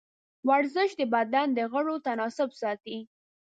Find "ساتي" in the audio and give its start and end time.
2.61-2.97